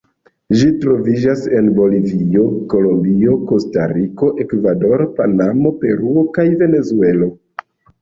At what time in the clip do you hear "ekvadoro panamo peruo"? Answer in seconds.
4.47-6.29